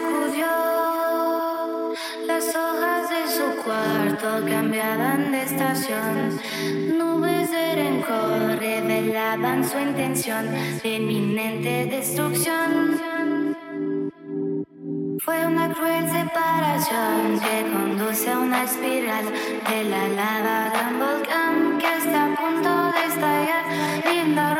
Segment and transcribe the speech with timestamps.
[0.00, 1.92] Sacudió,
[2.26, 6.40] las hojas de su cuarto cambiaban de estación.
[6.96, 10.46] Nubes de rencor revelaban su intención
[10.82, 12.96] de inminente destrucción.
[15.18, 21.78] Fue una cruel separación que conduce a una espiral de la lava de un volcán
[21.78, 23.64] que está a punto de estallar.
[24.06, 24.54] Linda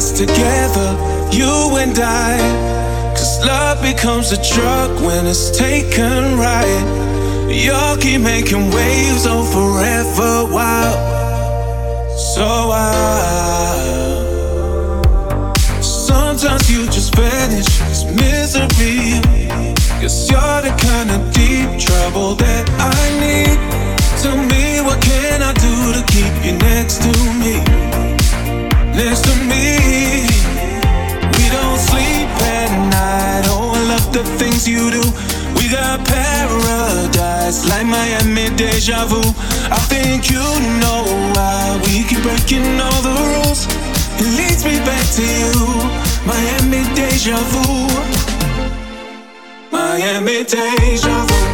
[0.00, 0.96] together,
[1.30, 2.38] you and I.
[3.14, 6.84] Cause love becomes a drug when it's taken right.
[7.46, 10.98] You'll keep making waves on forever wild.
[12.18, 13.52] So wild.
[15.84, 19.20] Sometimes you just vanish, it's misery.
[20.00, 23.58] Cause you're the kind of deep trouble that I need.
[24.22, 27.60] Tell me what can I do to keep you next to me?
[28.96, 29.41] Next to me.
[34.12, 35.02] The things you do.
[35.56, 39.20] We got paradise like Miami deja vu.
[39.70, 40.44] I think you
[40.80, 43.66] know why we keep breaking all the rules.
[44.20, 45.52] It leads me back to you,
[46.26, 47.88] Miami deja vu.
[49.70, 51.51] Miami deja vu.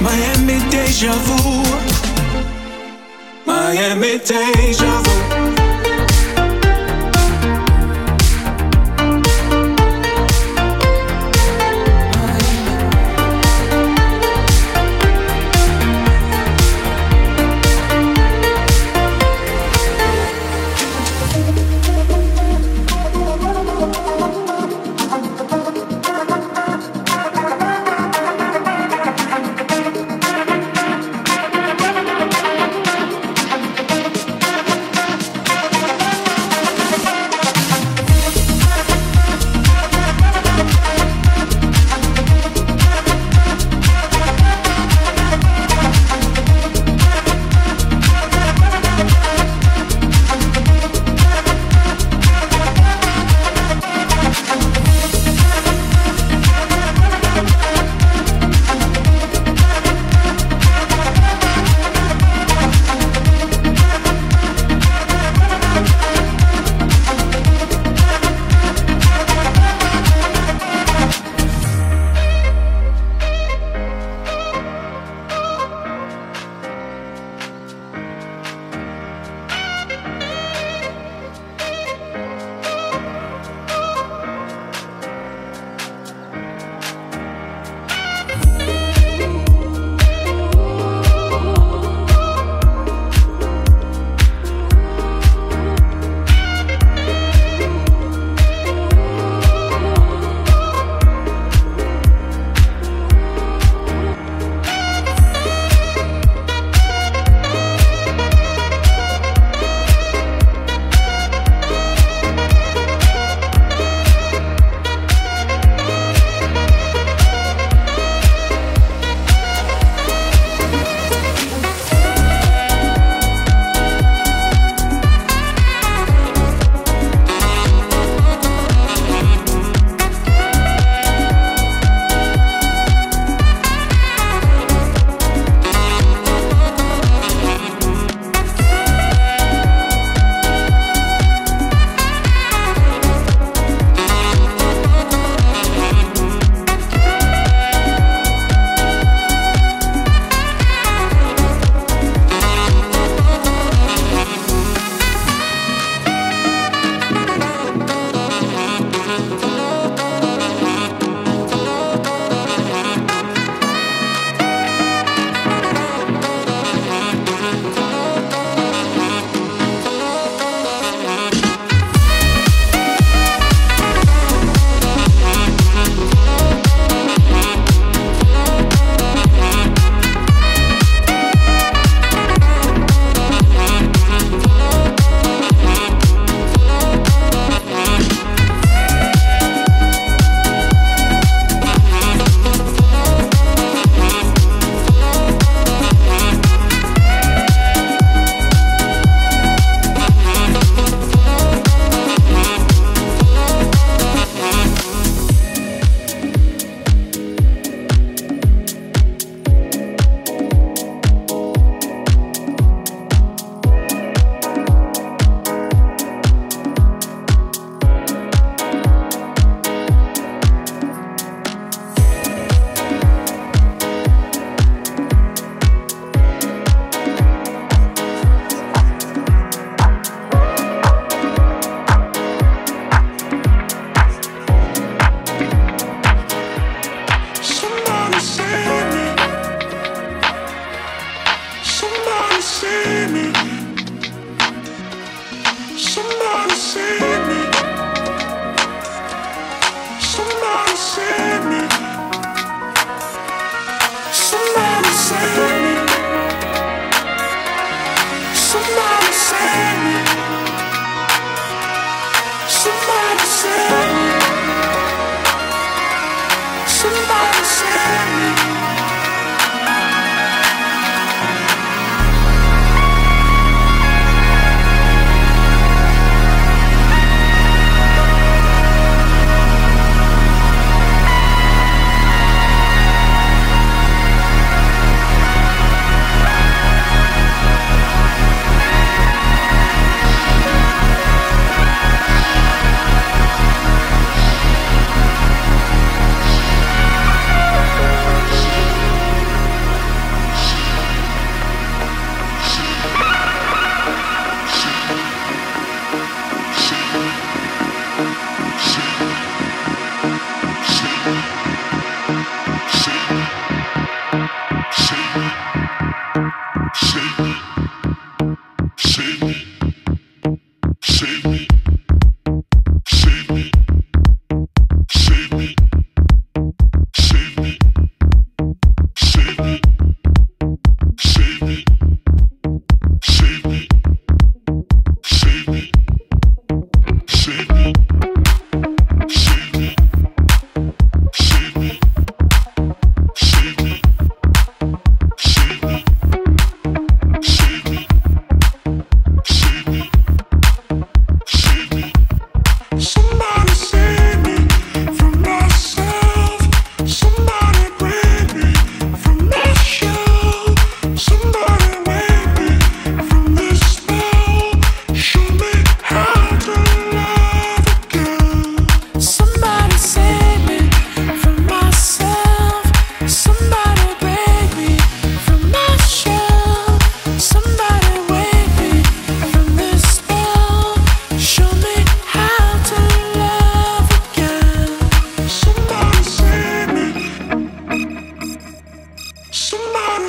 [0.00, 1.62] Miami deja vu.
[3.46, 5.43] Miami deja vu.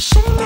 [0.00, 0.39] Shame.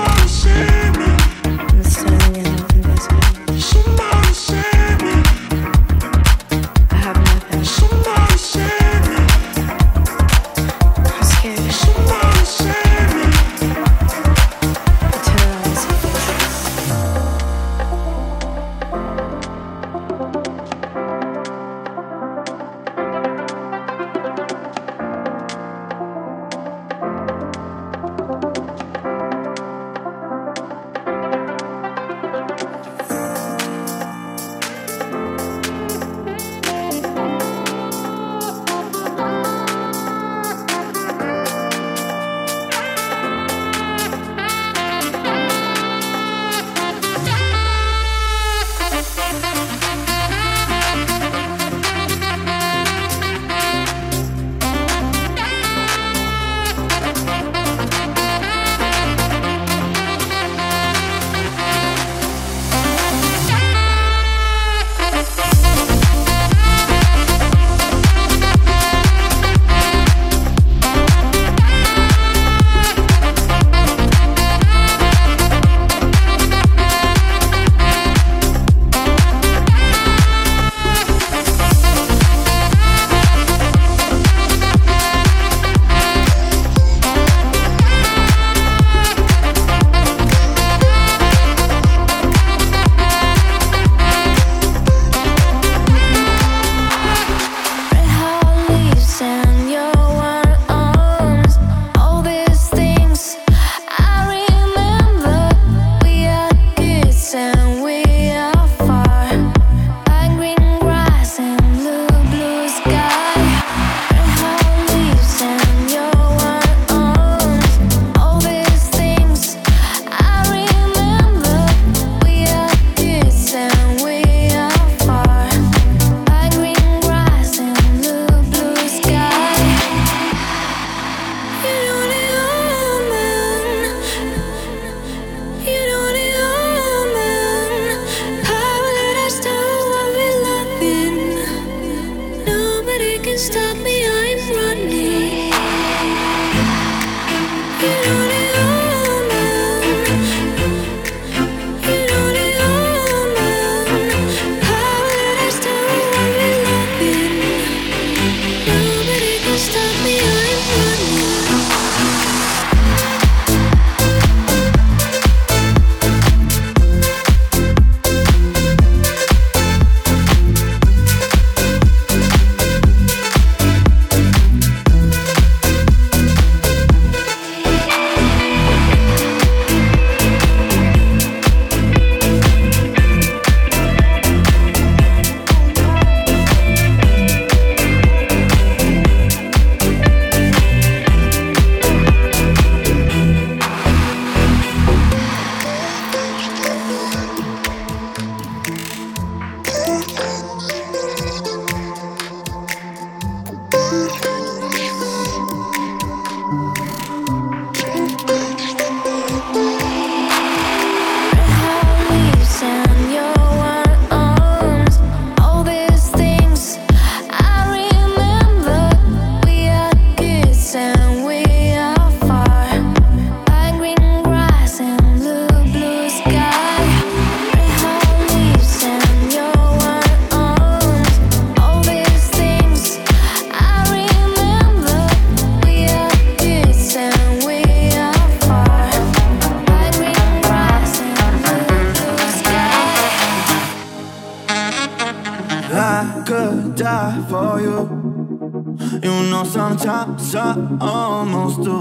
[249.84, 251.78] Sometimes I almost do.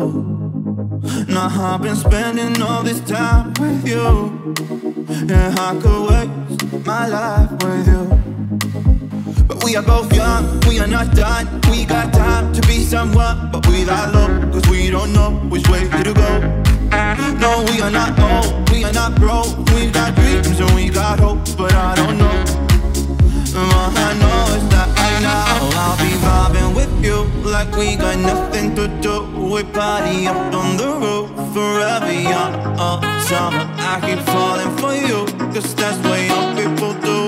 [1.29, 4.53] Now I've been spending all this time with you.
[5.07, 8.03] And I could waste my life with you.
[9.47, 11.47] But we are both young, we are not done.
[11.71, 15.87] We got time to be someone, but without love, cause we don't know which way
[15.87, 16.31] to go.
[17.39, 19.57] No, we are not old, we are not broke.
[19.73, 22.22] We got dreams and we got hope, but I don't know.
[27.63, 29.25] Like we got nothing to do.
[29.37, 33.65] We party up on the roof forever young all summer.
[33.77, 37.19] I keep falling for you, cause that's what young people do.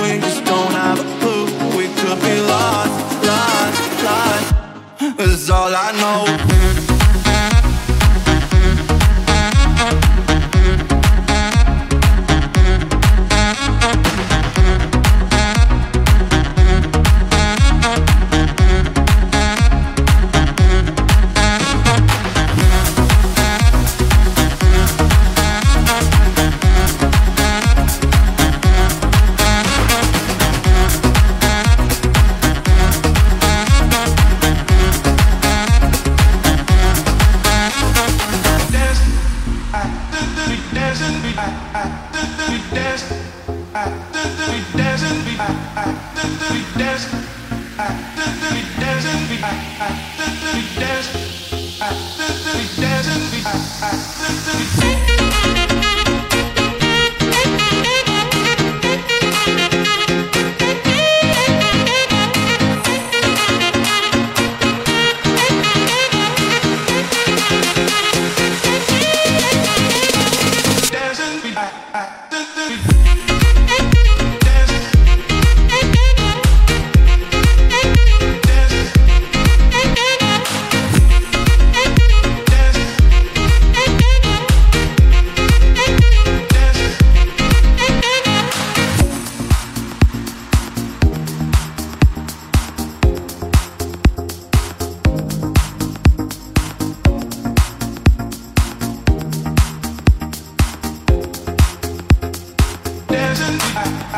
[0.00, 1.46] We just don't have a clue.
[1.76, 5.50] We could be lost, lost, lost.
[5.50, 6.99] All I know.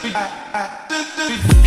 [0.00, 1.57] I, I,